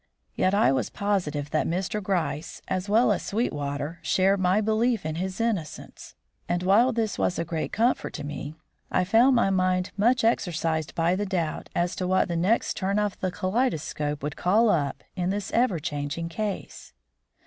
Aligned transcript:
Yet 0.33 0.55
I 0.55 0.71
was 0.71 0.89
positive 0.89 1.51
that 1.51 1.67
Mr. 1.67 2.01
Gryce 2.01 2.63
as 2.67 2.89
well 2.89 3.11
as 3.11 3.21
Sweetwater 3.21 3.99
shared 4.01 4.39
my 4.39 4.59
belief 4.59 5.05
in 5.05 5.13
his 5.17 5.39
innocence; 5.39 6.15
and 6.49 6.63
while 6.63 6.91
this 6.91 7.19
was 7.19 7.37
a 7.37 7.45
comfort 7.69 8.11
to 8.13 8.23
me, 8.23 8.55
I 8.89 9.03
found 9.03 9.35
my 9.35 9.51
mind 9.51 9.91
much 9.97 10.23
exercised 10.23 10.95
by 10.95 11.15
the 11.15 11.27
doubt 11.27 11.69
as 11.75 11.95
to 11.97 12.07
what 12.07 12.29
the 12.29 12.35
next 12.35 12.77
turn 12.77 12.97
of 12.97 13.19
the 13.19 13.29
kaleidoscope 13.29 14.23
would 14.23 14.35
call 14.35 14.69
up 14.69 15.03
in 15.15 15.29
this 15.29 15.51
ever 15.51 15.77
changing 15.77 16.29
case. 16.29 16.93